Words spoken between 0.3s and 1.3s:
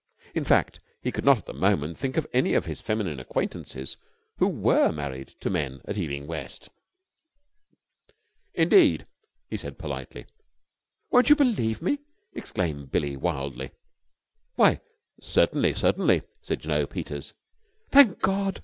In fact, he could